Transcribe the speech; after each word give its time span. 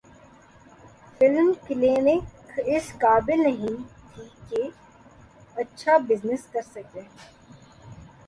film 1.17 1.51
Kalank 1.67 2.23
اس 2.65 2.91
قابل 2.99 3.43
نہیں 3.43 3.75
تھی 4.15 4.27
کہ 4.49 4.61
اچھا 5.55 5.97
بزنس 5.97 6.45
کرسکے 6.45 7.01